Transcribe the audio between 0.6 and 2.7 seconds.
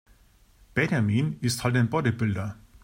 Benjamin ist halt ein Bodybuilder.